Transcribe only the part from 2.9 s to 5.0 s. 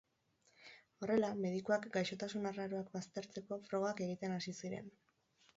baztertzeko frogak egiten hasi ziren.